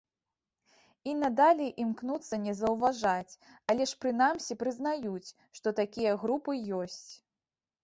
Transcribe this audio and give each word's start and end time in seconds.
І 1.11 1.11
надалей 1.23 1.69
імкнуцца 1.83 2.39
не 2.45 2.53
заўважаць, 2.61 3.37
але 3.73 3.83
ж 3.93 4.01
прынамсі 4.07 4.59
прызнаюць, 4.65 5.29
што 5.61 5.77
такія 5.83 6.19
групы 6.27 6.61
ёсць. 6.83 7.07